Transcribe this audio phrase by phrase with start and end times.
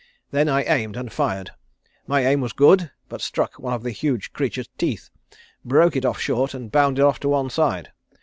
[0.31, 1.51] Then I aimed, and fired.
[2.07, 5.11] My aim was good, but struck one of the huge creature's teeth,
[5.63, 7.91] broke it off short, and bounded off to one side.